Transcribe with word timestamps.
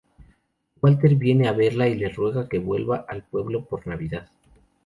Walter 0.81 1.13
viene 1.15 1.47
a 1.47 1.51
verla 1.51 1.87
y 1.87 1.93
le 1.93 2.09
ruega 2.09 2.49
que 2.49 2.57
vuelva 2.57 3.05
al 3.07 3.21
pueblo 3.23 3.65
por 3.65 3.85
Navidad. 3.85 4.29